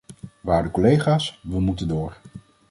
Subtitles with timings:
[0.41, 2.17] Waarde collega's, we moeten door.